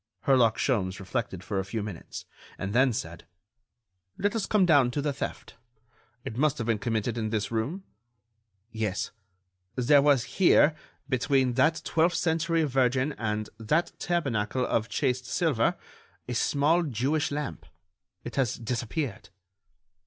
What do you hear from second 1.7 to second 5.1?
minutes, and then said: "Let us come down to